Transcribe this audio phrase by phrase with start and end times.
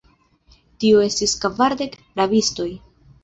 [0.83, 2.69] Tio estis kvardek rabistoj.